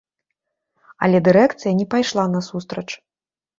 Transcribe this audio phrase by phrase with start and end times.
[1.09, 2.89] Але дырэкцыя не пайшла насустрач.